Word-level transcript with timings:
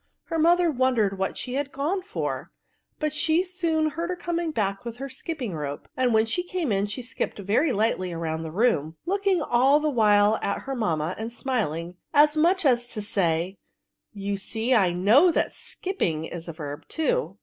Her 0.23 0.39
mother 0.39 0.71
wondered 0.71 1.19
what 1.19 1.39
die 1.45 1.51
was 1.59 1.67
gone 1.67 2.01
for; 2.01 2.51
but 2.97 3.13
she 3.13 3.43
soon 3.43 3.91
heard 3.91 4.09
her 4.09 4.15
coming 4.15 4.49
back 4.49 4.83
with 4.83 4.97
her 4.97 5.07
skipping 5.09 5.53
rope; 5.53 5.87
and 5.95 6.11
when 6.11 6.25
she 6.25 6.41
came 6.41 6.71
in, 6.71 6.87
she 6.87 7.03
skipped 7.03 7.37
very 7.37 7.71
lightly 7.71 8.09
roimd 8.09 8.41
the 8.41 8.49
room, 8.51 8.95
looking 9.05 9.43
all 9.43 9.79
the 9.79 9.91
while 9.91 10.39
at 10.41 10.63
her 10.63 10.73
mamma, 10.73 11.13
and 11.19 11.31
smiling, 11.31 11.97
as 12.15 12.35
much 12.35 12.65
as 12.65 12.87
to 12.95 13.01
say," 13.03 13.59
You 14.25 14.37
see 14.37 14.73
I 14.73 14.91
know 14.91 15.29
that 15.29 15.51
skipping 15.51 16.25
is 16.25 16.47
a 16.47 16.53
verb 16.53 16.87
too." 16.87 17.37